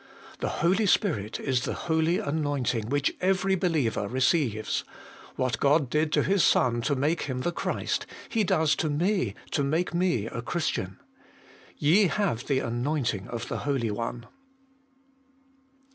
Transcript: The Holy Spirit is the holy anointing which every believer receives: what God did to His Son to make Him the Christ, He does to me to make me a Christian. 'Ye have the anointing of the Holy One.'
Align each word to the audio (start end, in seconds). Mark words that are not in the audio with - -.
The 0.39 0.49
Holy 0.65 0.87
Spirit 0.87 1.39
is 1.39 1.61
the 1.63 1.75
holy 1.85 2.17
anointing 2.17 2.89
which 2.89 3.15
every 3.21 3.53
believer 3.53 4.07
receives: 4.07 4.83
what 5.35 5.59
God 5.59 5.91
did 5.91 6.11
to 6.13 6.23
His 6.23 6.43
Son 6.43 6.81
to 6.89 6.95
make 6.95 7.29
Him 7.29 7.41
the 7.41 7.51
Christ, 7.51 8.07
He 8.27 8.43
does 8.43 8.75
to 8.77 8.89
me 8.89 9.35
to 9.51 9.61
make 9.63 9.93
me 9.93 10.25
a 10.25 10.41
Christian. 10.41 10.97
'Ye 11.77 12.07
have 12.07 12.47
the 12.47 12.61
anointing 12.61 13.27
of 13.27 13.47
the 13.47 13.59
Holy 13.59 13.91
One.' 13.91 14.25